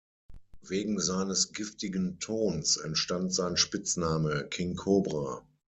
Wegen 0.63 0.99
seines 0.99 1.51
„giftigen“ 1.53 2.17
Tons 2.19 2.77
entstand 2.77 3.31
sein 3.35 3.55
Spitzname 3.55 4.47
"King 4.49 4.75
Cobra. 4.75 5.45